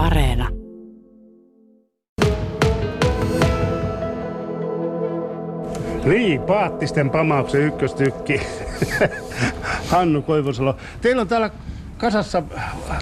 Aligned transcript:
Areena. 0.00 0.48
Niin, 6.04 6.42
Paattisten 6.42 7.10
pamauksen 7.10 7.60
ykköstykki. 7.60 8.40
Hannu 9.90 10.22
Koivusalo. 10.22 10.76
Teillä 11.00 11.22
on 11.22 11.28
täällä 11.28 11.50
kasassa, 11.98 12.42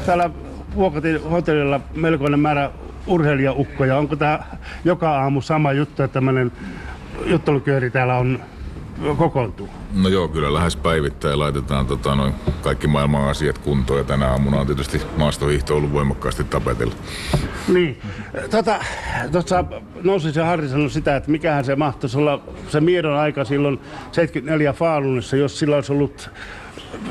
täällä 0.06 0.30
Vuokatin 0.74 1.22
hotellilla 1.30 1.80
melkoinen 1.94 2.40
määrä 2.40 2.71
urheilijaukkoja. 3.06 3.99
Onko 3.99 4.17
tämä 4.17 4.40
joka 4.85 5.10
aamu 5.10 5.40
sama 5.40 5.72
juttu, 5.72 6.03
että 6.03 6.15
tämmöinen 6.15 6.53
juttelukööri 7.26 7.90
täällä 7.90 8.17
on 8.17 8.40
kokoontuu? 9.17 9.69
No 9.94 10.08
joo, 10.08 10.28
kyllä 10.28 10.54
lähes 10.54 10.76
päivittäin 10.76 11.38
laitetaan 11.38 11.87
tota, 11.87 12.15
noin 12.15 12.35
kaikki 12.62 12.87
maailman 12.87 13.28
asiat 13.28 13.58
kuntoon 13.58 13.98
ja 13.98 14.04
tänä 14.04 14.30
aamuna 14.30 14.60
on 14.60 14.67
tietysti 14.67 15.03
maastohiihto 15.17 15.76
ollut 15.76 15.92
voimakkaasti 15.92 16.45
tapetilla. 16.45 16.95
Niin. 17.69 18.01
Tota, 18.51 18.79
tuossa 19.33 19.65
nousi 20.02 20.33
se 20.33 20.43
Harri 20.43 20.69
sanoi 20.69 20.91
sitä, 20.91 21.16
että 21.16 21.30
mikähän 21.30 21.65
se 21.65 21.77
mahtaisi 21.77 22.19
olla 22.19 22.41
se 22.69 22.80
miedon 22.80 23.16
aika 23.19 23.45
silloin 23.45 23.80
74 24.12 24.73
Faalunissa, 24.73 25.37
jos 25.37 25.59
sillä 25.59 25.77
olisi 25.77 25.93
ollut 25.93 26.30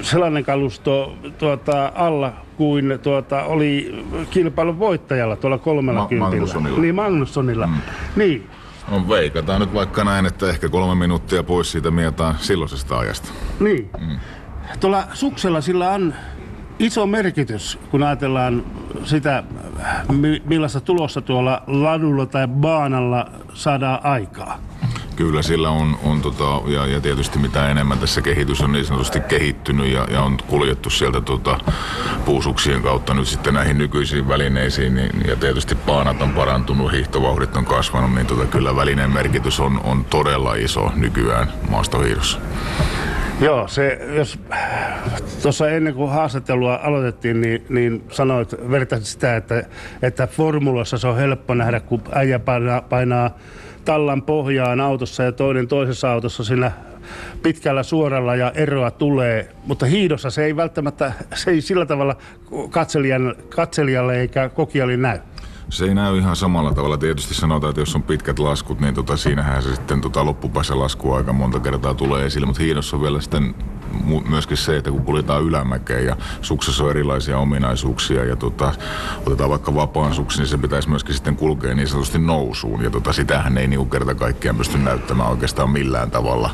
sellainen 0.02 0.46
kalusto 0.46 1.13
tuota, 1.38 1.91
alla 1.96 2.34
kuin 2.58 2.99
tuota, 3.04 3.44
oli 3.44 4.05
kilpailun 4.30 4.80
voittajalla 4.80 5.35
tuolla 5.35 5.58
kolmella 5.58 5.99
Ma- 6.02 6.08
kympillä. 6.08 6.30
Magnussonilla. 6.30 6.80
Niin, 6.80 6.96
Magnussonilla. 6.96 7.68
Mm. 7.68 7.74
Niin. 8.16 8.49
No 8.91 9.08
veikataan 9.09 9.62
nyt 9.62 9.73
vaikka 9.73 10.04
näin, 10.04 10.26
että 10.26 10.50
ehkä 10.50 10.70
kolme 10.70 10.96
minuuttia 10.96 11.44
pois 11.44 11.72
siitä 11.72 11.91
mietaan 11.91 12.36
silloisesta 12.40 12.98
ajasta. 13.00 13.30
Niin. 13.60 13.90
Mm. 14.00 14.20
Tuolla 14.80 15.04
suksella 15.13 15.62
sillä 15.62 15.90
on 15.90 16.13
iso 16.80 17.08
merkitys, 17.08 17.80
kun 17.91 18.04
ajatellaan 18.04 18.63
sitä, 19.04 19.44
mi- 20.12 20.41
millaista 20.46 20.82
tulosta 20.82 21.22
tuolla 21.22 21.62
ladulla 21.68 22.26
tai 22.26 22.48
baanalla 22.48 23.32
saadaan 23.54 23.99
aikaa. 24.04 24.57
Kyllä 25.18 25.41
sillä 25.41 25.70
on, 25.70 25.98
on 26.04 26.21
tota, 26.21 26.62
ja, 26.68 26.85
ja, 26.85 27.01
tietysti 27.01 27.40
mitä 27.40 27.70
enemmän 27.70 27.98
tässä 27.98 28.21
kehitys 28.21 28.62
on 28.62 28.71
niin 28.71 28.85
sanotusti 28.85 29.20
kehittynyt 29.20 29.87
ja, 29.87 30.07
ja 30.12 30.21
on 30.21 30.37
kuljettu 30.48 30.90
sieltä 30.90 31.21
tota, 31.21 31.59
puusuksien 32.26 32.82
kautta 32.82 33.13
nyt 33.13 33.27
sitten 33.27 33.54
näihin 33.54 33.77
nykyisiin 33.77 34.27
välineisiin 34.27 34.96
niin, 34.96 35.12
ja 35.27 35.35
tietysti 35.35 35.76
paanat 35.76 36.21
on 36.21 36.34
parantunut, 36.34 36.91
hiihtovauhdit 36.91 37.57
on 37.57 37.65
kasvanut, 37.65 38.15
niin 38.15 38.27
tota, 38.27 38.46
kyllä 38.46 38.76
välineen 38.76 39.13
merkitys 39.13 39.59
on, 39.59 39.82
on 39.84 40.05
todella 40.05 40.55
iso 40.55 40.91
nykyään 40.96 41.52
maastohiidossa. 41.70 42.40
Joo, 43.41 43.68
se, 43.68 43.99
jos 44.15 44.40
tuossa 45.41 45.70
ennen 45.70 45.93
kuin 45.93 46.12
haastattelua 46.12 46.79
aloitettiin, 46.84 47.41
niin, 47.41 47.65
niin 47.70 48.04
sanoit, 48.12 48.55
vertasit 48.71 49.05
sitä, 49.05 49.35
että, 49.35 49.63
että 50.02 50.27
formulassa 50.27 50.98
se 50.98 51.07
on 51.07 51.18
helppo 51.18 51.54
nähdä, 51.54 51.79
kun 51.79 52.02
äijä 52.12 52.40
painaa, 52.40 52.81
painaa 52.81 53.37
tallan 53.88 54.21
pohjaan 54.21 54.80
autossa 54.80 55.24
ja 55.24 55.32
toinen 55.32 55.68
toisessa 55.68 56.12
autossa 56.12 56.43
siinä 56.43 56.71
pitkällä 57.43 57.84
suoralla 57.84 58.35
ja 58.35 58.52
eroa 58.52 58.91
tulee, 58.91 59.55
mutta 59.66 59.85
hiidossa 59.85 60.30
se 60.30 60.46
ei 60.46 60.55
välttämättä, 60.55 61.12
se 61.35 61.52
ei 61.52 61.62
sillä 61.62 61.85
tavalla 61.85 62.15
katselijan, 62.70 63.35
katselijalle 63.49 64.19
eikä 64.19 64.50
kokijalle 64.50 64.97
näy. 64.97 65.19
Se 65.69 65.85
ei 65.85 65.96
näy 65.96 66.18
ihan 66.18 66.35
samalla 66.35 66.74
tavalla. 66.74 66.97
Tietysti 66.97 67.34
sanotaan, 67.34 67.69
että 67.69 67.81
jos 67.81 67.96
on 67.96 68.03
pitkät 68.03 68.40
laskut, 68.40 68.80
niin 68.80 68.94
tota, 68.94 69.18
siinähän 69.18 69.63
se 69.63 69.75
sitten 69.75 70.02
tota, 70.02 70.25
loppupäässä 70.25 70.80
lasku 70.80 71.13
aika 71.13 71.34
monta 71.34 71.59
kertaa 71.59 71.94
tulee 71.94 72.25
esille. 72.25 72.47
Mutta 72.47 72.63
hiidossa 72.63 72.96
on 72.96 73.02
vielä 73.02 73.22
sitten 73.22 73.56
myöskin 74.29 74.57
se, 74.57 74.78
että 74.78 74.91
kun 74.91 75.06
kuljetaan 75.06 75.44
ylämäkeen 75.44 76.06
ja 76.06 76.17
suksessa 76.41 76.84
on 76.84 76.90
erilaisia 76.90 77.38
ominaisuuksia 77.38 78.25
ja 78.25 78.35
tota, 78.35 78.73
otetaan 79.25 79.50
vaikka 79.50 79.75
vapaan 79.75 80.13
suksi, 80.13 80.40
niin 80.40 80.47
se 80.47 80.57
pitäisi 80.57 80.90
myöskin 80.90 81.16
sitten 81.16 81.35
kulkea 81.35 81.75
niin 81.75 81.88
sanotusti 81.88 82.19
nousuun. 82.19 82.84
Ja 82.84 82.90
tota, 82.90 83.13
sitähän 83.13 83.57
ei 83.57 83.68
niinku 83.68 83.85
kerta 83.85 84.16
kaikkiaan 84.16 84.57
pysty 84.57 84.78
näyttämään 84.78 85.29
oikeastaan 85.29 85.69
millään 85.69 86.12
tavalla 86.12 86.50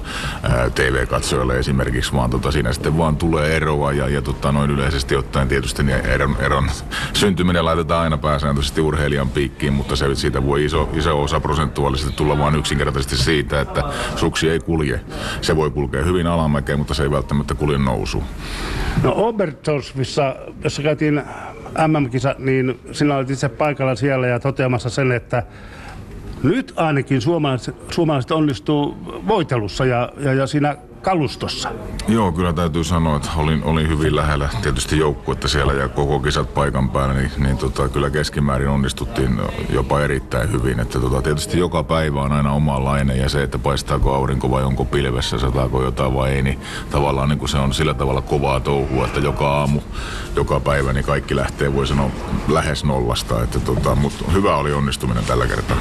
TV-katsojalle 0.75 1.59
esimerkiksi, 1.59 2.13
vaan 2.13 2.29
tota, 2.29 2.51
siinä 2.51 2.73
sitten 2.73 2.97
vaan 2.97 3.17
tulee 3.17 3.55
eroa 3.55 3.91
ja, 3.91 4.09
ja 4.09 4.21
tota, 4.21 4.51
noin 4.51 4.71
yleisesti 4.71 5.15
ottaen 5.15 5.47
tietysti 5.47 5.83
niin 5.83 5.99
eron, 5.99 6.35
eron 6.39 6.69
syntyminen 7.13 7.65
laitetaan 7.65 8.03
aina 8.03 8.17
pääsääntöisesti 8.17 8.81
urheilijan 8.81 9.29
piikkiin, 9.29 9.73
mutta 9.73 9.95
se, 9.95 10.15
siitä 10.15 10.45
voi 10.45 10.65
iso, 10.65 10.89
iso 10.93 11.21
osa 11.21 11.39
prosentuaalisesti 11.39 12.13
tulla 12.13 12.37
vain 12.37 12.55
yksinkertaisesti 12.55 13.17
siitä, 13.17 13.61
että 13.61 13.83
suksi 14.15 14.49
ei 14.49 14.59
kulje. 14.59 15.01
Se 15.41 15.55
voi 15.55 15.71
kulkea 15.71 16.03
hyvin 16.03 16.27
alamäkeen, 16.27 16.79
mutta 16.79 16.93
se 16.93 17.03
ei 17.03 17.11
välttämättä 17.11 17.32
kulje 17.57 17.77
nousuun. 17.77 18.23
No 19.03 19.13
Oberstdorfissa, 19.16 20.35
jossa 20.63 20.81
käytiin 20.81 21.21
MM-kisa, 21.88 22.35
niin 22.39 22.79
sinä 22.91 23.16
olit 23.16 23.29
itse 23.29 23.49
paikalla 23.49 23.95
siellä 23.95 24.27
ja 24.27 24.39
toteamassa 24.39 24.89
sen, 24.89 25.11
että 25.11 25.44
nyt 26.44 26.73
ainakin 26.75 27.21
suomalaiset, 27.21 27.75
suomalaiset 27.91 28.31
onnistuu 28.31 28.97
voitelussa 29.27 29.85
ja, 29.85 30.09
ja, 30.17 30.33
ja 30.33 30.47
siinä 30.47 30.77
kalustossa. 31.03 31.71
Joo, 32.07 32.31
kyllä 32.31 32.53
täytyy 32.53 32.83
sanoa, 32.83 33.15
että 33.15 33.29
olin, 33.37 33.63
olin 33.63 33.89
hyvin 33.89 34.15
lähellä 34.15 34.49
tietysti 34.61 34.97
joukkuetta 34.97 35.47
siellä 35.47 35.73
ja 35.73 35.89
koko 35.89 36.19
kisat 36.19 36.53
paikan 36.53 36.89
päällä, 36.89 37.13
niin, 37.13 37.31
niin 37.37 37.57
tota, 37.57 37.89
kyllä 37.89 38.09
keskimäärin 38.09 38.69
onnistuttiin 38.69 39.41
jopa 39.69 40.01
erittäin 40.01 40.51
hyvin. 40.51 40.79
Että 40.79 40.99
tota, 40.99 41.21
tietysti 41.21 41.59
joka 41.59 41.83
päivä 41.83 42.21
on 42.21 42.31
aina 42.31 42.53
omanlainen 42.53 43.17
ja 43.19 43.29
se, 43.29 43.43
että 43.43 43.59
paistaako 43.59 44.13
aurinko 44.13 44.51
vai 44.51 44.63
onko 44.63 44.85
pilvessä, 44.85 45.39
sataako 45.39 45.83
jotain 45.83 46.13
vai 46.13 46.31
ei, 46.31 46.41
niin 46.41 46.59
tavallaan 46.91 47.29
niin 47.29 47.39
kuin 47.39 47.49
se 47.49 47.57
on 47.57 47.73
sillä 47.73 47.93
tavalla 47.93 48.21
kovaa 48.21 48.59
touhua, 48.59 49.05
että 49.05 49.19
joka 49.19 49.47
aamu, 49.47 49.81
joka 50.35 50.59
päivä, 50.59 50.93
niin 50.93 51.05
kaikki 51.05 51.35
lähtee, 51.35 51.73
voi 51.73 51.87
sanoa, 51.87 52.09
lähes 52.47 52.83
nollasta. 52.83 53.43
Että 53.43 53.59
tota, 53.59 53.95
mutta 53.95 54.31
hyvä 54.31 54.57
oli 54.57 54.73
onnistuminen 54.73 55.25
tällä 55.25 55.47
kertaa. 55.47 55.77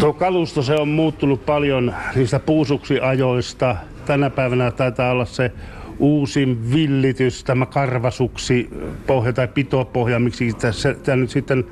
Tuo 0.00 0.12
kalusto 0.12 0.62
se 0.62 0.74
on 0.74 0.88
muuttunut 0.88 1.46
paljon 1.46 1.94
niistä 2.14 2.38
puusuksiajoista. 2.38 3.76
Tänä 4.06 4.30
päivänä 4.30 4.70
taitaa 4.70 5.10
olla 5.10 5.24
se 5.24 5.52
uusin 5.98 6.72
villitys, 6.72 7.44
tämä 7.44 7.66
karvasuksi 7.66 8.70
pohja 9.06 9.32
tai 9.32 9.48
pitopohja, 9.48 10.18
miksi 10.18 10.52
tämä 11.02 11.16
nyt 11.16 11.30
sitten 11.30 11.64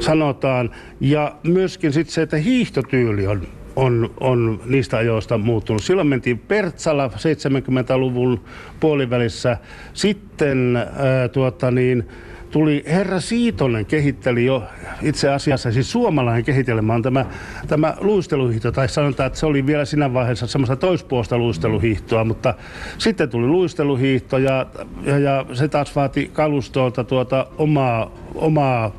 sanotaan. 0.00 0.70
Ja 1.00 1.36
myöskin 1.42 1.92
sitten 1.92 2.14
se, 2.14 2.22
että 2.22 2.36
hiihtotyyli 2.36 3.26
on, 3.26 3.42
on, 3.76 4.10
on 4.20 4.60
niistä 4.64 4.96
ajoista 4.96 5.38
muuttunut. 5.38 5.82
Silloin 5.82 6.08
mentiin 6.08 6.38
Pertsala 6.38 7.08
70-luvun 7.08 8.40
puolivälissä. 8.80 9.56
Sitten 9.92 10.76
ää, 10.76 11.28
tuota 11.28 11.70
niin, 11.70 12.08
tuli 12.50 12.84
Herra 12.86 13.20
Siitonen 13.20 13.86
kehitteli 13.86 14.44
jo 14.44 14.62
itse 15.02 15.30
asiassa, 15.30 15.72
siis 15.72 15.92
suomalainen 15.92 16.44
kehitelmä 16.44 16.94
on 16.94 17.02
tämä, 17.02 17.26
tämä 17.68 17.96
luisteluhiihto, 18.00 18.72
tai 18.72 18.88
sanotaan, 18.88 19.26
että 19.26 19.38
se 19.38 19.46
oli 19.46 19.66
vielä 19.66 19.84
siinä 19.84 20.12
vaiheessa 20.12 20.46
semmoista 20.46 20.76
toispuosta 20.76 21.38
luisteluhiihtoa, 21.38 22.24
mutta 22.24 22.54
sitten 22.98 23.28
tuli 23.28 23.46
luisteluhiihto 23.46 24.38
ja, 24.38 24.66
ja, 25.02 25.18
ja 25.18 25.46
se 25.52 25.68
taas 25.68 25.96
vaati 25.96 26.30
kalustolta 26.32 27.04
tuota 27.04 27.46
omaa, 27.58 28.10
omaa 28.34 28.92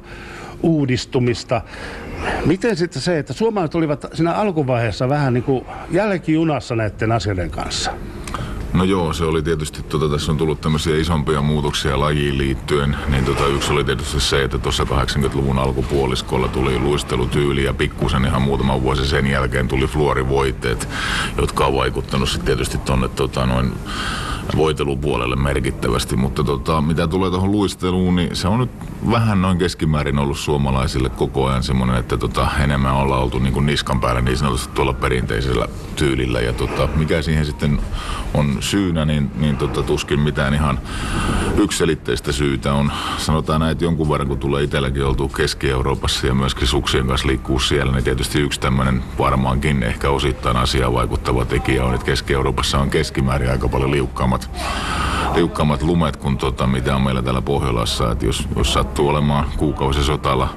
uudistumista. 0.64 1.62
Miten 2.46 2.76
sitten 2.76 3.02
se, 3.02 3.20
että 3.20 3.34
suomalaiset 3.34 3.76
olivat 3.76 4.06
siinä 4.14 4.34
alkuvaiheessa 4.34 5.10
vähän 5.10 5.34
niin 5.34 5.44
kuin 5.44 5.66
jälkijunassa 5.92 6.76
näiden 6.76 7.12
asioiden 7.12 7.50
kanssa? 7.50 7.92
No 8.74 8.84
joo, 8.84 9.14
se 9.14 9.26
oli 9.26 9.42
tietysti, 9.42 9.84
tota, 9.84 10.10
tässä 10.10 10.32
on 10.32 10.38
tullut 10.38 10.62
tämmöisiä 10.62 10.98
isompia 10.98 11.42
muutoksia 11.42 12.00
lajiin 12.00 12.38
liittyen, 12.38 12.98
niin 13.08 13.26
tota, 13.26 13.48
yksi 13.48 13.72
oli 13.72 13.84
tietysti 13.84 14.20
se, 14.20 14.44
että 14.44 14.58
tuossa 14.58 14.84
80-luvun 14.84 15.60
alkupuoliskolla 15.60 16.48
tuli 16.48 16.80
luistelutyyli 16.80 17.64
ja 17.64 17.74
pikkusen 17.74 18.26
ihan 18.26 18.42
muutama 18.42 18.82
vuosi 18.82 19.08
sen 19.08 19.28
jälkeen 19.28 19.68
tuli 19.68 19.88
fluorivoiteet, 19.88 20.90
jotka 21.38 21.66
on 21.66 21.76
vaikuttanut 21.76 22.30
sitten 22.30 22.46
tietysti 22.46 22.78
tuonne 22.78 23.08
tota, 23.08 23.46
noin 23.46 23.74
voitelupuolelle 24.58 25.36
merkittävästi, 25.36 26.16
mutta 26.16 26.44
tota, 26.44 26.82
mitä 26.82 27.08
tulee 27.08 27.30
tuohon 27.30 27.52
luisteluun, 27.52 28.16
niin 28.16 28.36
se 28.36 28.48
on 28.48 28.60
nyt 28.60 28.72
vähän 29.12 29.42
noin 29.42 29.58
keskimäärin 29.58 30.20
ollut 30.20 30.38
suomalaisille 30.38 31.10
koko 31.10 31.46
ajan 31.46 31.64
semmoinen, 31.64 31.96
että 31.96 32.18
tota, 32.18 32.48
enemmän 32.64 32.94
ollaan 32.94 33.22
oltu 33.22 33.40
niin 33.40 33.54
kuin 33.54 33.66
niskan 33.66 34.02
päällä 34.02 34.22
niin 34.22 34.38
sanotusti 34.38 34.74
tuolla 34.74 34.94
perinteisellä 34.94 35.68
tyylillä. 35.96 36.42
Ja 36.42 36.54
tota, 36.54 36.90
mikä 36.96 37.22
siihen 37.22 37.46
sitten 37.46 37.80
on 38.34 38.58
syynä, 38.62 39.06
niin, 39.06 39.32
niin 39.36 39.58
tota, 39.58 39.84
tuskin 39.84 40.20
mitään 40.20 40.54
ihan 40.54 40.80
ykselitteistä 41.58 42.32
syytä 42.32 42.74
on. 42.74 42.92
Sanotaan 43.18 43.60
näin, 43.60 43.72
että 43.72 43.84
jonkun 43.84 44.10
verran 44.10 44.28
kun 44.28 44.38
tulee 44.38 44.64
itselläkin 44.64 45.06
oltu 45.06 45.30
Keski-Euroopassa 45.30 46.28
ja 46.28 46.36
myöskin 46.36 46.68
suksien 46.68 47.08
kanssa 47.08 47.28
liikkuu 47.28 47.60
siellä, 47.60 47.92
niin 47.92 48.04
tietysti 48.04 48.42
yksi 48.42 48.60
tämmöinen 48.60 49.04
varmaankin 49.20 49.84
ehkä 49.84 50.10
osittain 50.10 50.58
asiaan 50.58 50.94
vaikuttava 50.94 51.46
tekijä 51.46 51.86
on, 51.86 51.94
että 51.94 52.06
Keski-Euroopassa 52.06 52.80
on 52.80 52.90
keskimäärin 52.90 53.52
aika 53.52 53.70
paljon 53.70 53.92
liukkaammat, 53.92 54.50
liukkaammat 55.36 55.82
lumet 55.82 56.18
kuin 56.18 56.38
tota, 56.38 56.68
mitä 56.68 56.96
on 56.96 57.02
meillä 57.02 57.22
täällä 57.22 57.42
Pohjolassa. 57.42 58.12
Että 58.12 58.26
jos, 58.26 58.48
jos 58.56 58.74
sattuu 58.74 59.08
olemaan 59.08 59.46
kuukausisotalla 59.58 60.50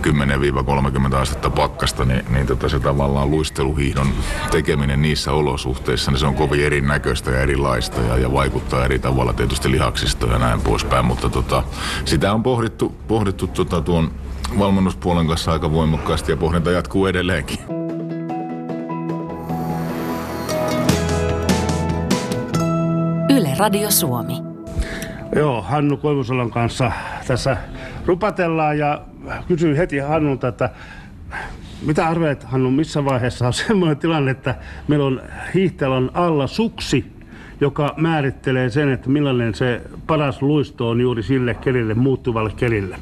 10-30 0.00 1.14
astetta 1.14 1.50
pakkasta, 1.50 2.04
niin, 2.04 2.24
niin 2.30 2.46
tota 2.46 2.68
se 2.68 2.80
tavallaan 2.80 3.30
luisteluhiihdon 3.30 4.06
tekeminen 4.50 5.02
niissä 5.02 5.32
olosuhteissa, 5.32 6.10
niin 6.10 6.18
se 6.18 6.26
on 6.26 6.34
kovin 6.34 6.64
erinäköistä 6.64 7.30
ja 7.30 7.40
erilaista 7.40 8.00
ja, 8.00 8.18
ja 8.18 8.32
vaikuttaa 8.32 8.84
eri 8.84 8.98
tavalla 8.98 9.32
tietysti 9.32 9.70
lihaksista 9.70 10.26
ja 10.26 10.38
näin 10.38 10.60
poispäin, 10.60 11.04
mutta 11.04 11.28
tota, 11.28 11.62
sitä 12.04 12.32
on 12.32 12.42
pohdittu, 12.42 12.94
pohdittu 13.08 13.46
tota 13.46 13.80
tuon 13.80 14.10
valmennuspuolen 14.58 15.26
kanssa 15.26 15.52
aika 15.52 15.72
voimakkaasti 15.72 16.32
ja 16.32 16.36
pohdinta 16.36 16.70
jatkuu 16.70 17.06
edelleenkin. 17.06 17.58
Yle 23.30 23.54
Radio 23.58 23.90
Suomi. 23.90 24.34
Joo, 25.36 25.62
Hannu 25.62 25.96
Koivusalon 25.96 26.50
kanssa 26.50 26.92
tässä 27.26 27.56
rupatellaan 28.10 28.78
ja 28.78 29.00
kysyin 29.48 29.76
heti 29.76 29.98
Hannulta, 29.98 30.48
että 30.48 30.70
mitä 31.86 32.08
arvelet 32.08 32.44
Hannu, 32.44 32.70
missä 32.70 33.04
vaiheessa 33.04 33.46
on 33.46 33.52
semmoinen 33.66 33.96
tilanne, 33.96 34.30
että 34.30 34.54
meillä 34.88 35.06
on 35.06 35.22
hiihtelon 35.54 36.10
alla 36.14 36.46
suksi, 36.46 37.12
joka 37.60 37.94
määrittelee 37.96 38.70
sen, 38.70 38.88
että 38.88 39.10
millainen 39.10 39.54
se 39.54 39.82
paras 40.06 40.42
luisto 40.42 40.88
on 40.88 41.00
juuri 41.00 41.22
sille 41.22 41.54
kelille, 41.54 41.94
muuttuvalle 41.94 42.52
kelille? 42.56 42.96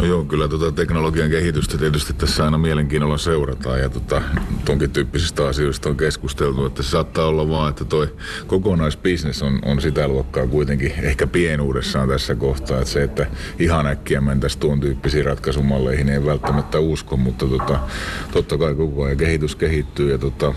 No 0.00 0.06
joo, 0.06 0.24
kyllä 0.24 0.48
tota 0.48 0.72
teknologian 0.72 1.30
kehitystä 1.30 1.78
tietysti 1.78 2.12
tässä 2.12 2.44
aina 2.44 2.58
mielenkiinnolla 2.58 3.18
seurataan 3.18 3.80
ja 3.80 3.88
tota, 3.88 4.22
tonkin 4.64 4.90
tyyppisistä 4.90 5.46
asioista 5.46 5.88
on 5.88 5.96
keskusteltu, 5.96 6.66
että 6.66 6.82
se 6.82 6.90
saattaa 6.90 7.26
olla 7.26 7.48
vaan, 7.48 7.70
että 7.70 7.84
toi 7.84 8.14
kokonaisbisnes 8.46 9.42
on, 9.42 9.58
on 9.64 9.80
sitä 9.80 10.08
luokkaa 10.08 10.46
kuitenkin 10.46 10.92
ehkä 11.02 11.26
pienuudessaan 11.26 12.08
tässä 12.08 12.34
kohtaa, 12.34 12.78
että 12.78 12.90
se, 12.90 13.02
että 13.02 13.26
ihan 13.58 13.86
äkkiä 13.86 14.20
mentäisiin 14.20 14.60
tuon 14.60 14.80
tyyppisiin 14.80 15.24
ratkaisumalleihin 15.24 16.08
ei 16.08 16.24
välttämättä 16.24 16.78
usko, 16.78 17.16
mutta 17.16 17.46
tota, 17.46 17.80
totta 18.32 18.58
kai 18.58 18.74
koko 18.74 19.04
ajan 19.04 19.16
kehitys 19.16 19.56
kehittyy 19.56 20.10
ja 20.10 20.18
tota, 20.18 20.54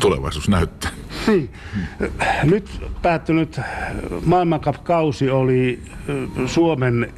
tulevaisuus 0.00 0.48
näyttää. 0.48 0.90
Niin. 1.26 1.50
Nyt 2.44 2.68
päättynyt 3.02 3.60
maailmankap-kausi 4.24 5.30
oli 5.30 5.82
Suomen 6.46 7.12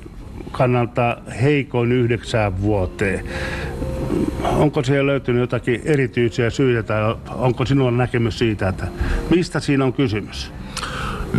kannalta 0.52 1.16
heikoin 1.42 1.92
yhdeksään 1.92 2.62
vuoteen. 2.62 3.24
Onko 4.42 4.84
siellä 4.84 5.06
löytynyt 5.06 5.40
jotakin 5.40 5.80
erityisiä 5.84 6.50
syitä 6.50 6.82
tai 6.82 7.14
onko 7.34 7.64
sinulla 7.66 7.90
näkemys 7.90 8.38
siitä, 8.38 8.68
että 8.68 8.86
mistä 9.30 9.60
siinä 9.60 9.84
on 9.84 9.92
kysymys? 9.92 10.52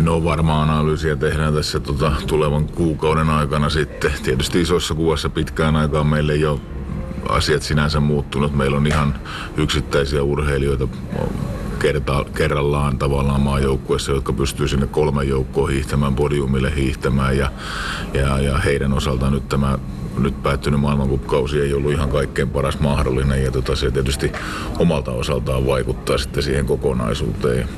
No 0.02 0.24
varmaan 0.24 0.70
analyysiä 0.70 1.16
tehdään 1.16 1.54
tässä 1.54 1.80
tota, 1.80 2.12
tulevan 2.26 2.66
kuukauden 2.68 3.30
aikana 3.30 3.68
sitten. 3.68 4.10
Tietysti 4.22 4.60
isossa 4.60 4.94
kuvassa 4.94 5.30
pitkään 5.30 5.76
aikaan 5.76 6.06
meille 6.06 6.36
jo 6.36 6.60
asiat 7.28 7.62
sinänsä 7.62 8.00
muuttunut. 8.00 8.56
Meillä 8.56 8.76
on 8.76 8.86
ihan 8.86 9.14
yksittäisiä 9.56 10.22
urheilijoita 10.22 10.88
kerta, 11.84 12.24
kerrallaan 12.34 12.98
tavallaan 12.98 13.40
maajoukkueessa, 13.40 14.12
jotka 14.12 14.32
pystyy 14.32 14.68
sinne 14.68 14.86
kolme 14.86 15.24
joukkoa 15.24 15.66
hiihtämään, 15.66 16.14
podiumille 16.14 16.72
hiihtämään 16.76 17.38
ja, 17.38 17.52
ja, 18.14 18.38
ja 18.38 18.58
heidän 18.58 18.92
osaltaan 18.92 19.32
nyt 19.32 19.48
tämä 19.48 19.78
nyt 20.18 20.42
päättynyt 20.42 20.80
maailmankupkausi 20.80 21.60
ei 21.60 21.74
ollut 21.74 21.92
ihan 21.92 22.08
kaikkein 22.08 22.50
paras 22.50 22.80
mahdollinen 22.80 23.44
ja 23.44 23.50
tota, 23.50 23.76
se 23.76 23.90
tietysti 23.90 24.32
omalta 24.78 25.10
osaltaan 25.10 25.66
vaikuttaa 25.66 26.18
sitten 26.18 26.42
siihen 26.42 26.66
kokonaisuuteen. 26.66 27.68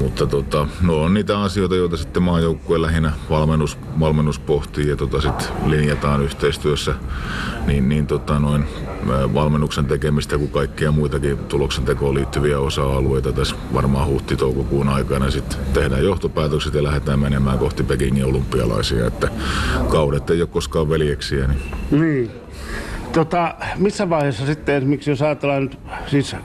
Mutta 0.00 0.26
tota, 0.26 0.66
no 0.80 1.02
on 1.02 1.14
niitä 1.14 1.40
asioita, 1.40 1.76
joita 1.76 1.96
sitten 1.96 2.22
maajoukkue 2.22 2.82
lähinnä 2.82 3.12
valmennus, 3.30 3.78
valmennus 4.00 4.38
pohtii 4.38 4.88
ja 4.88 4.96
tota, 4.96 5.20
sitten 5.20 5.46
linjataan 5.66 6.22
yhteistyössä 6.22 6.94
niin, 7.66 7.88
niin 7.88 8.06
tota, 8.06 8.38
noin, 8.38 8.68
valmennuksen 9.34 9.84
tekemistä 9.84 10.38
kuin 10.38 10.50
kaikkia 10.50 10.92
muitakin 10.92 11.38
tuloksen 11.38 11.84
tekoon 11.84 12.14
liittyviä 12.14 12.58
osa-alueita 12.58 13.32
tässä 13.32 13.56
varmaan 13.74 14.06
huhti-toukokuun 14.08 14.88
aikana 14.88 15.30
sitten 15.30 15.58
tehdään 15.72 16.04
johtopäätökset 16.04 16.74
ja 16.74 16.82
lähdetään 16.82 17.20
menemään 17.20 17.58
kohti 17.58 17.82
Pekingin 17.82 18.24
olympialaisia, 18.26 19.06
että 19.06 19.28
kaudet 19.88 20.30
ei 20.30 20.40
ole 20.40 20.48
koskaan 20.48 20.88
veljeksiä. 20.90 21.46
Niin 21.46 21.60
niin. 21.90 22.30
Tota, 23.12 23.54
missä 23.76 24.10
vaiheessa 24.10 24.46
sitten 24.46 24.74
esimerkiksi, 24.74 25.10
jos 25.10 25.22
ajatellaan 25.22 25.62
nyt, 25.62 25.78
siis 26.06 26.36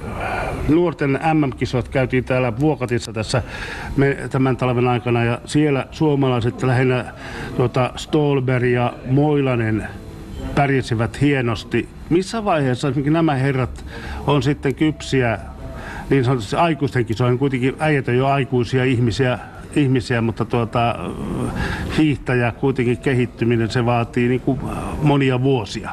nuorten 0.67 1.19
MM-kisat 1.33 1.89
käytiin 1.89 2.23
täällä 2.23 2.59
Vuokatissa 2.59 3.13
tässä 3.13 3.43
me, 3.97 4.17
tämän 4.29 4.57
talven 4.57 4.87
aikana 4.87 5.23
ja 5.23 5.41
siellä 5.45 5.87
suomalaiset 5.91 6.63
lähinnä 6.63 7.05
tuota, 7.57 7.91
Stolberg 7.95 8.65
ja 8.65 8.93
Moilanen 9.05 9.87
pärjäsivät 10.55 11.21
hienosti. 11.21 11.89
Missä 12.09 12.45
vaiheessa 12.45 12.87
esimerkiksi 12.87 13.13
nämä 13.13 13.35
herrat 13.35 13.85
on 14.27 14.43
sitten 14.43 14.75
kypsiä 14.75 15.39
niin 16.09 16.25
sanotusti 16.25 16.55
aikuisten 16.55 17.05
kisoihin, 17.05 17.39
kuitenkin 17.39 17.75
äijät 17.79 18.07
on 18.07 18.17
jo 18.17 18.27
aikuisia 18.27 18.83
ihmisiä, 18.83 19.39
ihmisiä, 19.75 20.21
mutta 20.21 20.45
tuota, 20.45 20.95
hiihtäjä 21.97 22.51
kuitenkin 22.51 22.97
kehittyminen, 22.97 23.69
se 23.69 23.85
vaatii 23.85 24.27
niin 24.27 24.41
kuin 24.41 24.59
monia 25.01 25.41
vuosia. 25.41 25.91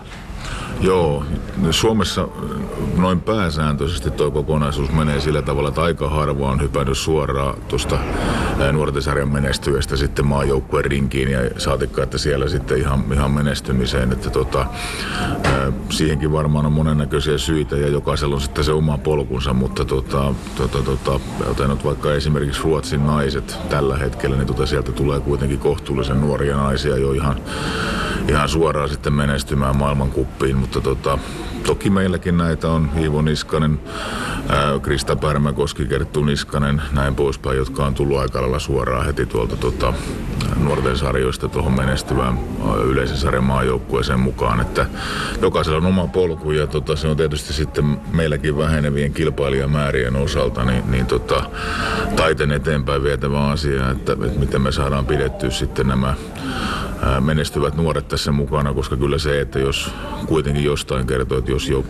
Joo, 0.80 1.24
Suomessa 1.70 2.28
noin 2.96 3.20
pääsääntöisesti 3.20 4.10
tuo 4.10 4.30
kokonaisuus 4.30 4.92
menee 4.92 5.20
sillä 5.20 5.42
tavalla, 5.42 5.68
että 5.68 5.82
aika 5.82 6.10
harva 6.10 6.50
on 6.50 6.60
hypännyt 6.60 6.98
suoraan 6.98 7.54
tuosta 7.68 7.98
nuorten 8.72 9.02
sarjan 9.02 9.32
menestyjästä 9.32 9.96
sitten 9.96 10.26
maajoukkueen 10.26 10.84
rinkiin 10.84 11.30
ja 11.30 11.40
saatikka, 11.58 12.02
että 12.02 12.18
siellä 12.18 12.48
sitten 12.48 12.78
ihan, 12.78 13.04
ihan 13.12 13.30
menestymiseen. 13.30 14.12
Että 14.12 14.30
tota, 14.30 14.66
siihenkin 15.90 16.32
varmaan 16.32 16.66
on 16.66 16.72
monennäköisiä 16.72 17.38
syitä 17.38 17.76
ja 17.76 17.88
jokaisella 17.88 18.34
on 18.34 18.40
sitten 18.40 18.64
se 18.64 18.72
oma 18.72 18.98
polkunsa, 18.98 19.52
mutta 19.52 19.84
tota, 19.84 20.34
tota, 20.56 20.82
tota, 20.82 21.20
otan 21.50 21.70
nyt 21.70 21.84
vaikka 21.84 22.14
esimerkiksi 22.14 22.62
Ruotsin 22.62 23.06
naiset 23.06 23.58
tällä 23.70 23.96
hetkellä, 23.96 24.36
niin 24.36 24.46
tota, 24.46 24.66
sieltä 24.66 24.92
tulee 24.92 25.20
kuitenkin 25.20 25.58
kohtuullisen 25.58 26.20
nuoria 26.20 26.56
naisia 26.56 26.96
jo 26.96 27.12
ihan, 27.12 27.36
ihan 28.28 28.48
suoraan 28.48 28.88
sitten 28.88 29.12
menestymään 29.12 29.76
maailmankuppiin, 29.76 30.56
mutta 30.66 30.80
tota, 30.80 31.18
toki 31.66 31.90
meilläkin 31.90 32.36
näitä 32.36 32.68
on. 32.68 32.90
Iivo 33.00 33.22
Niskanen, 33.22 33.80
ää, 34.48 34.78
Krista 34.82 35.16
Pärmäkoski, 35.16 35.86
Kerttu 35.86 36.24
Niskanen, 36.24 36.82
näin 36.92 37.14
poispäin, 37.14 37.56
jotka 37.56 37.84
on 37.84 37.94
tullut 37.94 38.18
aika 38.18 38.40
lailla 38.40 38.58
suoraan 38.58 39.06
heti 39.06 39.26
tuolta 39.26 39.56
tota, 39.56 39.94
nuorten 40.62 40.96
sarjoista 40.96 41.48
tuohon 41.48 41.72
menestyvään 41.72 42.38
yleisen 42.84 43.16
sarjan 43.16 43.44
maajoukkueeseen 43.44 44.20
mukaan, 44.20 44.60
että 44.60 44.86
jokaisella 45.42 45.78
on 45.78 45.86
oma 45.86 46.06
polku 46.06 46.50
ja 46.50 46.66
tota, 46.66 46.96
se 46.96 47.08
on 47.08 47.16
tietysti 47.16 47.52
sitten 47.52 48.00
meilläkin 48.12 48.58
vähenevien 48.58 49.12
kilpailijamäärien 49.12 50.16
osalta 50.16 50.64
niin, 50.64 50.90
niin 50.90 51.06
tota, 51.06 51.50
taiten 52.16 52.52
eteenpäin 52.52 53.02
vietävä 53.02 53.48
asia, 53.48 53.90
että, 53.90 54.12
että 54.12 54.38
miten 54.38 54.60
me 54.60 54.72
saadaan 54.72 55.06
pidettyä 55.06 55.50
sitten 55.50 55.88
nämä 55.88 56.14
menestyvät 57.20 57.76
nuoret 57.76 58.08
tässä 58.08 58.32
mukana, 58.32 58.74
koska 58.74 58.96
kyllä 58.96 59.18
se, 59.18 59.40
että 59.40 59.58
jos 59.58 59.92
kuitenkin 60.26 60.64
jostain 60.64 61.06
kertoo, 61.06 61.38
että 61.38 61.50
jos, 61.50 61.68
jo, 61.68 61.84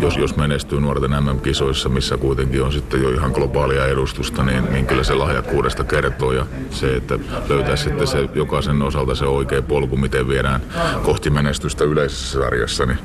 jos, 0.00 0.16
jos 0.16 0.36
menestyy 0.36 0.80
nuorten 0.80 1.10
MM-kisoissa, 1.10 1.88
missä 1.88 2.16
kuitenkin 2.16 2.62
on 2.62 2.72
sitten 2.72 3.02
jo 3.02 3.10
ihan 3.10 3.30
globaalia 3.30 3.86
edustusta, 3.86 4.42
niin, 4.42 4.64
niin 4.72 4.86
kyllä 4.86 5.04
se 5.04 5.14
lahjakkuudesta 5.14 5.84
kertoo 5.84 6.32
ja 6.32 6.46
se, 6.70 6.96
että 6.96 7.18
löytää 7.48 7.76
sitten 7.76 8.06
se 8.06 8.28
jokaisen 8.34 8.82
osalta 8.82 9.14
se 9.14 9.24
oikea 9.24 9.62
polku, 9.62 9.96
miten 9.96 10.28
viedään 10.28 10.60
kohti 11.02 11.30
menestystä 11.30 11.84
yleisessä 11.84 12.40
sarjassa, 12.40 12.86
niin, 12.86 12.98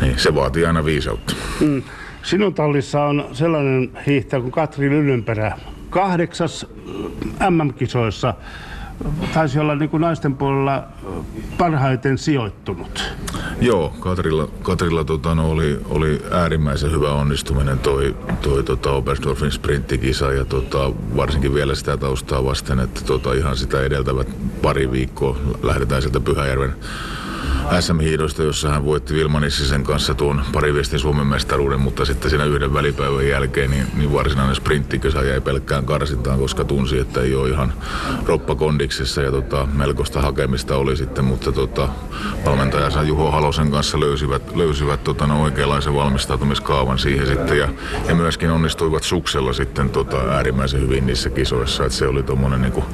niin 0.00 0.18
se 0.18 0.34
vaatii 0.34 0.66
aina 0.66 0.84
viisautta. 0.84 1.34
Mm. 1.60 1.82
Sinun 2.22 2.54
tallissa 2.54 3.04
on 3.04 3.24
sellainen 3.32 3.90
hiihtäjä 4.06 4.40
kuin 4.40 4.52
Katri 4.52 4.90
Lyllynperä, 4.90 5.56
kahdeksas 5.90 6.66
MM-kisoissa 7.50 8.34
taisi 9.34 9.58
olla 9.58 9.74
niin 9.74 9.90
kuin 9.90 10.00
naisten 10.00 10.34
puolella 10.36 10.84
parhaiten 11.58 12.18
sijoittunut. 12.18 13.14
Joo, 13.60 13.94
Katrilla, 14.00 14.48
Katrilla 14.62 15.04
tota, 15.04 15.34
no, 15.34 15.50
oli, 15.50 15.80
oli 15.88 16.22
äärimmäisen 16.30 16.92
hyvä 16.92 17.12
onnistuminen 17.12 17.78
toi, 17.78 18.16
toi 18.42 18.64
tota 18.64 18.90
Oberstdorfin 18.90 19.52
sprinttikisa 19.52 20.32
ja 20.32 20.44
tota, 20.44 20.92
varsinkin 21.16 21.54
vielä 21.54 21.74
sitä 21.74 21.96
taustaa 21.96 22.44
vasten, 22.44 22.80
että 22.80 23.00
tota, 23.04 23.32
ihan 23.32 23.56
sitä 23.56 23.80
edeltävät 23.82 24.28
pari 24.62 24.92
viikkoa 24.92 25.36
lähdetään 25.62 26.02
sieltä 26.02 26.20
Pyhäjärven 26.20 26.74
SM-hiidosta, 27.80 28.42
jossa 28.42 28.68
hän 28.68 28.84
voitti 28.84 29.14
Vilma 29.14 29.40
Nissisen 29.40 29.84
kanssa 29.84 30.14
tuon 30.14 30.42
pariviestin 30.52 30.98
Suomen 30.98 31.26
mestaruuden, 31.26 31.80
mutta 31.80 32.04
sitten 32.04 32.30
siinä 32.30 32.44
yhden 32.44 32.74
välipäivän 32.74 33.28
jälkeen 33.28 33.70
niin, 33.70 33.86
niin 33.96 34.12
varsinainen 34.12 34.56
sprinttikisa 34.56 35.22
jäi 35.22 35.40
pelkkään 35.40 35.86
karsintaan, 35.86 36.38
koska 36.38 36.64
tunsi, 36.64 36.98
että 36.98 37.20
ei 37.20 37.34
ole 37.34 37.48
ihan 37.48 37.72
roppakondiksessa 38.26 39.22
ja 39.22 39.30
tota, 39.30 39.68
melkoista 39.72 40.20
hakemista 40.20 40.76
oli 40.76 40.96
sitten, 40.96 41.24
mutta 41.24 41.52
tota, 41.52 41.88
valmentajansa 42.44 43.02
Juho 43.02 43.30
Halosen 43.30 43.70
kanssa 43.70 44.00
löysivät, 44.00 44.56
löysivät 44.56 45.04
tota, 45.04 45.26
no, 45.26 45.42
oikeanlaisen 45.42 45.94
valmistautumiskaavan 45.94 46.98
siihen 46.98 47.26
sitten 47.26 47.58
ja, 47.58 47.68
ja 48.08 48.14
myöskin 48.14 48.50
onnistuivat 48.50 49.02
suksella 49.02 49.52
sitten 49.52 49.90
tota, 49.90 50.16
äärimmäisen 50.16 50.80
hyvin 50.80 51.06
niissä 51.06 51.30
kisoissa, 51.30 51.84
että 51.84 51.98
se 51.98 52.06
oli 52.06 52.22
tuommoinen 52.22 52.62
niin 52.62 52.84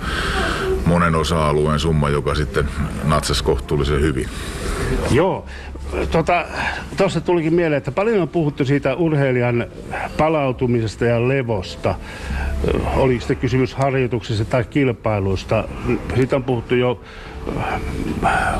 monen 0.86 1.14
osa-alueen 1.14 1.78
summa, 1.78 2.08
joka 2.08 2.34
sitten 2.34 2.68
natsasi 3.04 3.44
kohtuullisen 3.44 4.00
hyvin. 4.00 4.28
Joo. 5.10 5.46
Tuossa 5.90 7.20
tota, 7.20 7.20
tulikin 7.24 7.54
mieleen, 7.54 7.78
että 7.78 7.92
paljon 7.92 8.22
on 8.22 8.28
puhuttu 8.28 8.64
siitä 8.64 8.94
urheilijan 8.94 9.66
palautumisesta 10.16 11.04
ja 11.04 11.28
levosta. 11.28 11.94
Oli 12.96 13.18
sitten 13.18 13.36
kysymys 13.36 13.74
harjoituksista 13.74 14.44
tai 14.44 14.64
kilpailuista. 14.64 15.64
Siitä 16.14 16.36
on 16.36 16.44
puhuttu 16.44 16.74
jo 16.74 17.00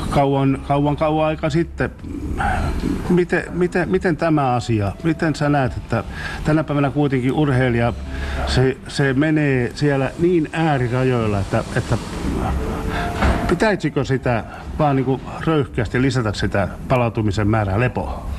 kauan, 0.09 0.61
kauan, 0.67 0.97
kauan 0.97 1.27
aika 1.27 1.49
sitten. 1.49 1.91
Miten, 3.09 3.43
miten, 3.51 3.89
miten 3.89 4.17
tämä 4.17 4.53
asia, 4.53 4.91
miten 5.03 5.35
sä 5.35 5.49
näet, 5.49 5.77
että 5.77 6.03
tänä 6.43 6.63
päivänä 6.63 6.91
kuitenkin 6.91 7.31
urheilija, 7.31 7.93
se, 8.47 8.77
se 8.87 9.13
menee 9.13 9.71
siellä 9.75 10.11
niin 10.19 10.49
äärirajoilla, 10.53 11.39
että, 11.39 11.63
että 11.75 11.97
pitäisikö 13.49 14.05
sitä 14.05 14.43
vaan 14.79 14.95
niin 14.95 15.21
röyhkeästi 15.45 16.01
lisätä 16.01 16.33
sitä 16.33 16.67
palautumisen 16.87 17.47
määrää 17.47 17.79
lepoa? 17.79 18.29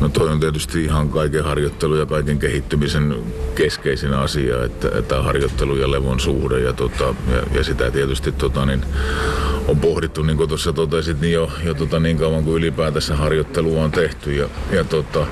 No 0.00 0.08
toi 0.08 0.28
on 0.28 0.40
tietysti 0.40 0.84
ihan 0.84 1.08
kaiken 1.08 1.44
harjoittelu 1.44 1.96
ja 1.96 2.06
kaiken 2.06 2.38
kehittymisen 2.38 3.16
keskeisin 3.54 4.14
asia, 4.14 4.64
että, 4.64 4.88
että 4.98 5.22
harjoittelu 5.22 5.76
ja 5.76 5.90
levon 5.90 6.20
suhde 6.20 6.60
ja, 6.60 6.72
tota, 6.72 7.04
ja, 7.04 7.42
ja 7.54 7.64
sitä 7.64 7.90
tietysti 7.90 8.32
tota, 8.32 8.66
niin, 8.66 8.82
on 9.68 9.80
pohdittu, 9.80 10.22
niin 10.22 10.36
kuin 10.36 10.48
tuossa 10.48 10.72
totesit, 10.72 11.20
niin 11.20 11.32
jo, 11.32 11.50
jo 11.64 11.74
tota, 11.74 12.00
niin 12.00 12.18
kauan 12.18 12.44
kuin 12.44 12.56
ylipäätänsä 12.56 13.16
harjoittelua 13.16 13.84
on 13.84 13.90
tehty. 13.90 14.32
Ja, 14.34 14.48
ja 14.72 14.84
tota, 14.84 15.26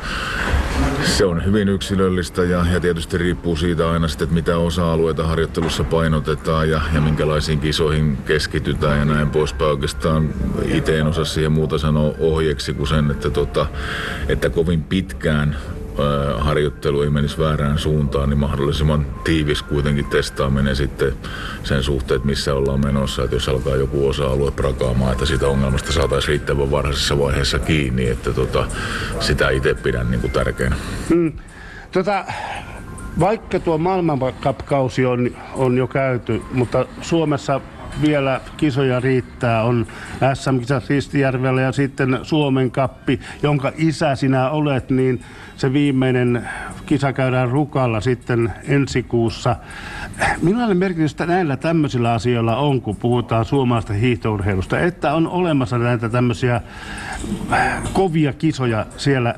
se 1.05 1.25
on 1.25 1.45
hyvin 1.45 1.69
yksilöllistä 1.69 2.43
ja, 2.43 2.67
ja 2.73 2.81
tietysti 2.81 3.19
riippuu 3.19 3.57
siitä 3.57 3.91
aina 3.91 4.09
sitten, 4.09 4.25
että 4.25 4.35
mitä 4.35 4.57
osa-alueita 4.57 5.27
harjoittelussa 5.27 5.85
painotetaan 5.85 6.71
ja, 6.71 6.81
ja 6.95 7.01
minkälaisiin 7.01 7.61
kisoihin 7.61 8.17
keskitytään 8.17 8.99
ja 8.99 9.05
näin 9.05 9.31
poispäin. 9.31 9.71
Oikeastaan 9.71 10.29
itse 10.65 10.99
en 10.99 11.07
osaa 11.07 11.25
siihen 11.25 11.53
muuta 11.53 11.79
sanoa 11.79 12.15
ohjeeksi 12.19 12.75
kuin 12.75 12.89
sen, 12.89 13.11
että, 13.11 13.31
tota, 13.31 13.67
että 14.29 14.51
kovin 14.51 14.83
pitkään 14.83 15.57
harjoittelu 16.39 17.03
ei 17.03 17.11
menisi 17.11 17.39
väärään 17.39 17.79
suuntaan, 17.79 18.29
niin 18.29 18.39
mahdollisimman 18.39 19.07
tiivis 19.25 19.63
kuitenkin 19.63 20.05
testaaminen 20.05 20.77
sitten 20.77 21.13
sen 21.65 21.83
suhteen, 21.83 22.17
että 22.17 22.29
missä 22.29 22.55
ollaan 22.55 22.81
menossa. 22.87 23.25
Että 23.25 23.37
jos 23.37 23.49
alkaa 23.49 23.77
joku 23.77 24.09
osa-alue 24.09 24.51
prakaamaan, 24.51 25.13
että 25.13 25.27
sitä 25.27 25.47
ongelmasta 25.47 25.93
saataisiin 25.93 26.29
riittävän 26.29 26.71
varhaisessa 26.71 27.19
vaiheessa 27.19 27.59
kiinni, 27.59 28.09
että 28.09 28.33
tota, 28.33 28.67
sitä 29.21 29.51
itse 29.51 29.75
pidän 29.75 30.11
niin 30.11 30.21
kuin 30.21 30.33
tärkeänä. 30.33 30.77
Hmm. 31.09 31.33
Tota, 31.93 32.25
vaikka 33.21 33.61
tuo 33.61 33.79
maailmankapkausi 33.79 35.07
on, 35.07 35.31
on 35.55 35.77
jo 35.77 35.87
käyty, 35.87 36.43
mutta 36.53 36.87
Suomessa 37.01 37.61
vielä 38.03 38.41
kisoja 38.57 39.01
riittää. 39.01 39.63
On 39.63 39.87
SM-kisat 40.35 40.89
Ristijärvellä 40.89 41.61
ja 41.61 41.73
sitten 41.73 42.19
Suomen 42.23 42.71
kappi, 42.71 43.21
jonka 43.43 43.73
isä 43.77 44.15
sinä 44.15 44.51
olet, 44.51 44.91
niin 44.91 45.23
se 45.57 45.73
viimeinen 45.73 46.49
kisa 46.87 47.13
käydään 47.13 47.51
Rukalla 47.51 48.01
sitten 48.01 48.53
ensi 48.69 49.03
kuussa. 49.03 49.57
Millainen 50.43 50.77
merkitys 50.77 51.19
näillä 51.19 51.57
tämmöisillä 51.57 52.13
asioilla 52.13 52.57
on, 52.57 52.81
kun 52.81 52.97
puhutaan 52.97 53.45
suomalaista 53.45 53.93
hiihtourheilusta, 53.93 54.81
että 54.81 55.15
on 55.15 55.29
olemassa 55.29 55.79
näitä 55.79 56.09
tämmöisiä 56.09 56.61
kovia 57.93 58.33
kisoja 58.33 58.87
siellä 58.97 59.35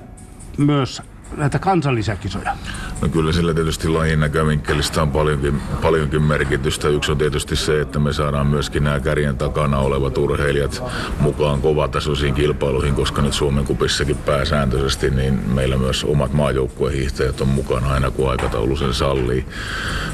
myös 0.58 1.02
näitä 1.36 1.58
kansallisia 1.58 2.16
kisoja? 2.16 2.56
No 3.02 3.08
kyllä 3.08 3.32
sillä 3.32 3.54
tietysti 3.54 3.88
lajin 3.88 4.20
näkövinkkelistä 4.20 5.02
on 5.02 5.10
paljonkin, 5.10 5.60
paljonkin 5.82 6.22
merkitystä. 6.22 6.88
Yksi 6.88 7.12
on 7.12 7.18
tietysti 7.18 7.56
se, 7.56 7.80
että 7.80 7.98
me 7.98 8.12
saadaan 8.12 8.46
myöskin 8.46 8.84
nämä 8.84 9.00
kärjen 9.00 9.36
takana 9.36 9.78
olevat 9.78 10.18
urheilijat 10.18 10.82
mukaan 11.20 11.60
kovatasoisiin 11.60 12.34
kilpailuihin, 12.34 12.94
koska 12.94 13.22
nyt 13.22 13.32
Suomen 13.32 13.64
kupissakin 13.64 14.16
pääsääntöisesti, 14.16 15.10
niin 15.10 15.34
meillä 15.34 15.76
myös 15.76 16.04
omat 16.04 16.32
maajoukkuehiihtäjät 16.32 17.40
on 17.40 17.48
mukana 17.48 17.92
aina 17.92 18.10
kun 18.10 18.30
aikataulu 18.30 18.76
sen 18.76 18.94
sallii. 18.94 19.46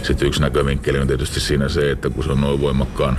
Sitten 0.02 0.28
yksi 0.28 0.40
näkövinkkeli 0.40 0.99
on 0.99 1.06
tietysti 1.06 1.40
siinä 1.40 1.68
se, 1.68 1.90
että 1.90 2.11
kun 2.11 2.25
se 2.25 2.32
on 2.32 2.40
noin 2.40 2.61
voimakkaan 2.61 3.18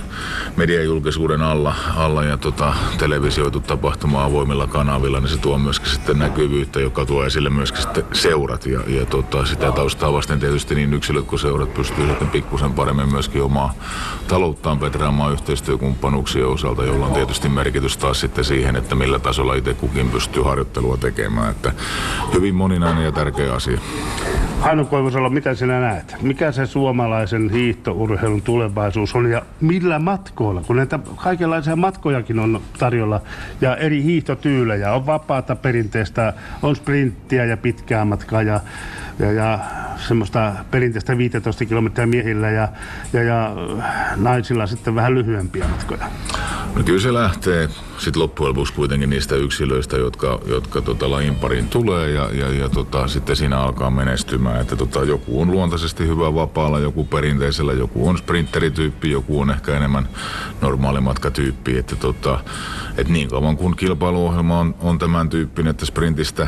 mediajulkisuuden 0.56 1.42
alla, 1.42 1.74
alla 1.96 2.24
ja 2.24 2.36
tota, 2.36 2.74
televisioitu 2.98 3.60
tapahtuma 3.60 4.24
avoimilla 4.24 4.66
kanavilla, 4.66 5.20
niin 5.20 5.28
se 5.28 5.38
tuo 5.38 5.58
myöskin 5.58 5.90
sitten 5.90 6.18
näkyvyyttä, 6.18 6.80
joka 6.80 7.04
tuo 7.06 7.24
esille 7.24 7.50
myöskin 7.50 7.82
sitten 7.94 8.16
seurat 8.16 8.66
ja, 8.66 8.80
ja 8.86 9.06
tota, 9.06 9.46
sitä 9.46 9.72
taustaa 9.72 10.12
vasten 10.12 10.40
tietysti 10.40 10.74
niin 10.74 10.94
yksilöt 10.94 11.26
kuin 11.26 11.38
seurat 11.40 11.74
pystyy 11.74 12.06
sitten 12.06 12.30
pikkusen 12.30 12.72
paremmin 12.72 13.12
myöskin 13.12 13.42
omaa 13.42 13.74
talouttaan 14.28 14.78
petraamaan 14.78 15.32
yhteistyökumppanuuksien 15.32 16.46
osalta, 16.46 16.84
jolla 16.84 17.06
on 17.06 17.12
tietysti 17.12 17.48
merkitys 17.48 17.96
taas 17.96 18.20
sitten 18.20 18.44
siihen, 18.44 18.76
että 18.76 18.94
millä 18.94 19.18
tasolla 19.18 19.54
itse 19.54 19.74
kukin 19.74 20.10
pystyy 20.10 20.42
harjoittelua 20.42 20.96
tekemään. 20.96 21.50
Että 21.50 21.72
hyvin 22.34 22.54
moninainen 22.54 23.04
ja 23.04 23.12
tärkeä 23.12 23.54
asia. 23.54 23.80
Hannu 24.60 24.84
Koivusalo, 24.84 25.30
mitä 25.30 25.54
sinä 25.54 25.80
näet? 25.80 26.16
Mikä 26.22 26.52
se 26.52 26.66
suomalaisen 26.66 27.50
hiihtourheilun 27.50 28.42
tulevaisuus 28.42 29.14
on 29.14 29.30
ja 29.30 29.42
millä 29.60 29.98
matkoilla? 29.98 30.62
Kun 30.66 30.76
näitä 30.76 30.98
kaikenlaisia 31.16 31.76
matkojakin 31.76 32.38
on 32.38 32.60
tarjolla 32.78 33.20
ja 33.60 33.76
eri 33.76 34.02
hiihtotyylejä. 34.02 34.92
On 34.92 35.06
vapaata 35.06 35.56
perinteistä, 35.56 36.32
on 36.62 36.76
sprinttiä 36.76 37.44
ja 37.44 37.56
pitkää 37.56 38.04
matkaa 38.04 38.42
ja, 38.42 38.60
ja, 39.18 39.32
ja 39.32 39.58
semmoista 39.96 40.54
perinteistä 40.70 41.18
15 41.18 41.64
kilometriä 41.64 42.06
miehillä 42.06 42.50
ja, 42.50 42.68
ja, 43.12 43.22
ja 43.22 43.52
naisilla 44.16 44.66
sitten 44.66 44.94
vähän 44.94 45.14
lyhyempiä 45.14 45.68
matkoja. 45.68 46.06
No 46.74 46.82
kyllä 46.84 47.00
se 47.00 47.14
lähtee 47.14 47.68
sitten 47.98 48.22
loppujen 48.22 48.48
lopuksi 48.48 48.72
kuitenkin 48.72 49.10
niistä 49.10 49.36
yksilöistä, 49.36 49.96
jotka, 49.96 50.40
jotka 50.46 50.80
tota, 50.80 51.10
lajin 51.10 51.34
pariin 51.34 51.68
tulee 51.68 52.10
ja, 52.10 52.30
ja, 52.32 52.52
ja 52.52 52.68
tota, 52.68 53.08
sitten 53.08 53.36
siinä 53.36 53.58
alkaa 53.58 53.90
menestymään. 53.90 54.60
Että 54.60 54.76
tota, 54.76 55.04
joku 55.04 55.40
on 55.42 55.50
luontaisesti 55.50 56.06
hyvä 56.06 56.34
vapaalla, 56.34 56.78
joku 56.78 57.04
perinteisellä, 57.04 57.72
joku 57.72 58.08
on 58.08 58.18
sprinterityyppi, 58.18 59.10
joku 59.10 59.40
on 59.40 59.50
ehkä 59.50 59.76
enemmän 59.76 60.08
normaalimatkatyyppi. 60.60 61.78
Että 61.78 61.96
tota, 61.96 62.40
et 62.96 63.08
niin 63.08 63.28
kauan 63.28 63.56
kun 63.56 63.76
kilpailuohjelma 63.76 64.60
on, 64.60 64.74
on 64.80 64.98
tämän 64.98 65.28
tyyppinen, 65.28 65.70
että 65.70 65.86
sprintistä 65.86 66.46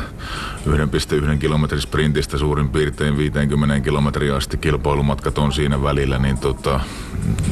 1,1 0.67 1.37
kilometrin 1.37 1.81
sprintistä 1.81 2.37
suurin 2.37 2.69
piirtein 2.69 3.17
50 3.17 3.79
kilometriä 3.79 4.35
asti 4.35 4.57
kilpailumatkat 4.57 5.37
on 5.37 5.53
siinä 5.53 5.83
välillä, 5.83 6.19
niin 6.19 6.37
tota, 6.37 6.79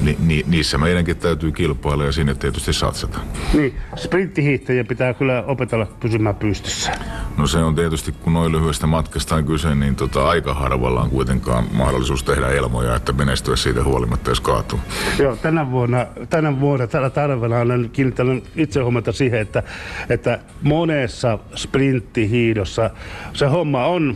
ni, 0.01 0.17
ni, 0.19 0.43
niissä 0.47 0.77
meidänkin 0.77 1.17
täytyy 1.17 1.51
kilpailla 1.51 2.03
ja 2.03 2.11
sinne 2.11 2.35
tietysti 2.35 2.58
satsata. 2.59 3.19
Niin, 3.53 3.75
sprinttihiihtäjä 3.95 4.83
pitää 4.83 5.13
kyllä 5.13 5.43
opetella 5.47 5.85
pysymään 5.85 6.35
pystyssä. 6.35 6.91
No 7.37 7.47
se 7.47 7.57
on 7.57 7.75
tietysti, 7.75 8.11
kun 8.11 8.33
noin 8.33 8.51
lyhyestä 8.51 8.87
matkasta 8.87 9.35
on 9.35 9.45
kyse, 9.45 9.75
niin 9.75 9.95
tota, 9.95 10.29
aika 10.29 10.53
harvalla 10.53 11.01
on 11.01 11.09
kuitenkaan 11.09 11.63
mahdollisuus 11.71 12.23
tehdä 12.23 12.47
elmoja, 12.47 12.95
että 12.95 13.13
menestyä 13.13 13.55
siitä 13.55 13.83
huolimatta, 13.83 14.31
jos 14.31 14.41
kaatuu. 14.41 14.79
Joo, 15.19 15.35
tänä 15.35 15.71
vuonna, 15.71 16.05
tänä 16.29 16.59
vuonna 16.59 16.87
tällä 16.87 17.09
talvella 17.09 17.59
olen 17.59 17.89
kiinnittänyt 17.93 18.49
itse 18.55 18.81
huomata 18.81 19.11
siihen, 19.11 19.39
että, 19.39 19.63
että 20.09 20.39
monessa 20.61 21.39
sprinttihiidossa 21.55 22.89
se 23.33 23.45
homma 23.45 23.85
on 23.85 24.15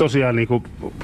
tosiaan 0.00 0.36
niin 0.36 0.48
kuin 0.48 0.62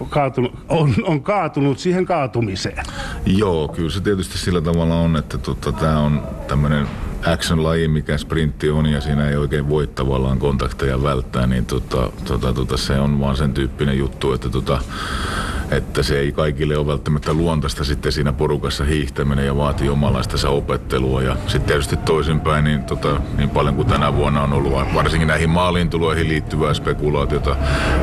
kaatunut, 0.08 0.52
on, 0.68 0.94
on 1.02 1.22
kaatunut 1.22 1.78
siihen 1.78 2.06
kaatumiseen. 2.06 2.84
Joo, 3.26 3.68
kyllä 3.68 3.90
se 3.90 4.00
tietysti 4.00 4.38
sillä 4.38 4.60
tavalla 4.60 4.94
on, 4.94 5.16
että 5.16 5.38
tota, 5.38 5.72
tämä 5.72 5.98
on 5.98 6.22
tämmöinen 6.48 6.86
action-laji, 7.26 7.88
mikä 7.88 8.18
sprintti 8.18 8.70
on, 8.70 8.86
ja 8.86 9.00
siinä 9.00 9.28
ei 9.28 9.36
oikein 9.36 9.68
voi 9.68 9.86
tavallaan 9.86 10.38
kontakteja 10.38 11.02
välttää, 11.02 11.46
niin 11.46 11.66
tota, 11.66 12.10
tota, 12.24 12.52
tota, 12.52 12.76
se 12.76 13.00
on 13.00 13.20
vaan 13.20 13.36
sen 13.36 13.54
tyyppinen 13.54 13.98
juttu, 13.98 14.32
että 14.32 14.48
tota, 14.48 14.80
että 15.70 16.02
se 16.02 16.18
ei 16.18 16.32
kaikille 16.32 16.76
ole 16.76 16.86
välttämättä 16.86 17.32
luontaista 17.32 17.84
sitten 17.84 18.12
siinä 18.12 18.32
porukassa 18.32 18.84
hiihtäminen 18.84 19.46
ja 19.46 19.56
vaatii 19.56 19.88
omanlaista 19.88 20.48
opettelua. 20.48 21.22
Ja 21.22 21.36
sitten 21.46 21.60
tietysti 21.60 21.96
toisinpäin, 21.96 22.64
niin, 22.64 22.84
tota, 22.84 23.20
niin 23.36 23.50
paljon 23.50 23.74
kuin 23.74 23.88
tänä 23.88 24.14
vuonna 24.14 24.42
on 24.42 24.52
ollut 24.52 24.72
varsinkin 24.94 25.28
näihin 25.28 25.50
maalintuloihin 25.50 26.28
liittyvää 26.28 26.74
spekulaatiota 26.74 27.56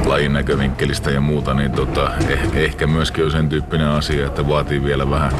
lajin 0.06 0.34
näkövinkkelistä 0.34 1.12
ja 1.12 1.22
muuta, 1.22 1.54
niin 1.54 1.72
tota, 1.72 2.12
eh, 2.30 2.40
ehkä 2.54 2.88
myöskin 2.88 3.26
on 3.26 3.32
sen 3.32 3.50
tyyppinen 3.50 3.88
asia, 3.88 4.28
että 4.28 4.48
vaatii 4.48 4.84
vielä 4.84 5.10
vähän 5.10 5.32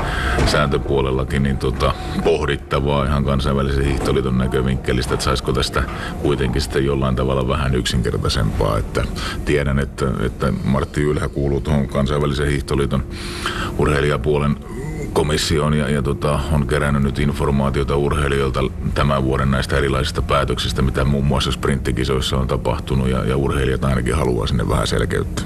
sääntöpuolellakin 0.46 1.44
niin 1.44 1.58
tota, 1.58 1.94
pohdittavaa 2.24 3.06
ihan 3.06 3.26
kansainvälisen 3.26 3.86
hiihtoliiton 3.86 4.38
näkövinkkelistä, 4.38 5.14
että 5.14 5.24
saisiko 5.24 5.54
tästä 5.54 5.84
kuitenkin 6.22 6.62
sitten 6.62 6.86
jollain 6.86 7.16
tavalla 7.16 7.48
vähän 7.48 7.76
yksinkertaisempaa. 7.76 8.78
Että 8.78 9.06
tiedän, 9.46 9.80
että, 9.80 10.06
että 10.26 10.54
Martti 10.64 11.02
Ylhä 11.02 11.30
kuuluu 11.30 11.62
tuohon 11.62 11.88
kansainväliseen 11.88 12.13
kansainvälisen 12.14 12.48
hiihtoliiton 12.48 13.04
urheilijapuolen 13.78 14.56
komissioon 15.14 15.74
ja, 15.74 15.90
ja 15.90 16.02
tota, 16.02 16.40
on 16.52 16.68
kerännyt 16.68 17.04
nyt 17.04 17.20
informaatiota 17.20 17.96
urheilijoilta 17.96 18.60
tämän 18.94 19.24
vuoden 19.24 19.52
näistä 19.52 19.78
erilaisista 19.78 20.22
päätöksistä, 20.22 20.82
mitä 20.82 21.06
muun 21.06 21.26
muassa 21.26 21.52
sprinttikisoissa 21.52 22.38
on 22.38 22.48
tapahtunut 22.48 23.10
ja, 23.10 23.26
ja 23.26 23.38
urheilijat 23.38 23.84
ainakin 23.84 24.16
haluaa 24.16 24.48
sinne 24.48 24.70
vähän 24.70 24.88
selkeyttä. 24.88 25.42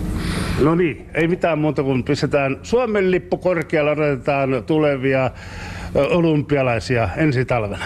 No 0.62 0.76
niin, 0.76 1.06
ei 1.14 1.28
mitään 1.28 1.60
muuta 1.60 1.84
kuin 1.84 2.04
pistetään 2.04 2.60
Suomen 2.64 3.12
lippu 3.12 3.38
korkealla, 3.38 3.92
odotetaan 3.92 4.64
tulevia 4.66 5.32
olympialaisia 5.96 7.10
ensi 7.18 7.46
talvena. 7.46 7.86